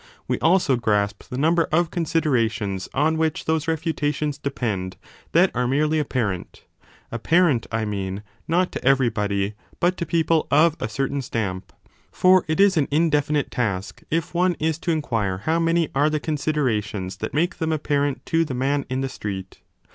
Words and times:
We 0.27 0.39
also 0.39 0.77
grasp 0.77 1.29
the 1.29 1.37
number 1.37 1.65
of 1.71 1.91
considerations 1.91 2.89
on 2.91 3.19
which 3.19 3.45
those 3.45 3.67
refutations 3.67 4.39
depend, 4.39 4.97
that 5.31 5.51
are 5.53 5.67
merely 5.67 5.99
apparent 5.99 6.63
apparent, 7.11 7.67
I 7.71 7.85
mean, 7.85 8.23
not 8.47 8.71
to 8.71 8.83
everybody, 8.83 9.53
but 9.79 9.97
to 9.97 10.05
people 10.07 10.47
of 10.49 10.75
a 10.79 10.89
certain 10.89 11.21
stamp; 11.21 11.71
for 12.11 12.45
it 12.47 12.59
is 12.59 12.77
an 12.77 12.87
indefinite 12.89 13.51
task 13.51 14.01
if 14.09 14.33
one 14.33 14.55
is 14.59 14.79
to 14.79 14.91
inquire 14.91 15.37
how 15.45 15.59
many 15.59 15.89
are 15.93 16.09
the 16.09 16.19
considerations 16.19 17.17
that 17.17 17.35
make 17.35 17.59
them 17.59 17.71
apparent 17.71 18.25
to 18.25 18.43
the 18.43 18.55
man 18.55 18.87
in 18.89 19.01
the 19.01 19.07
street. 19.07 19.61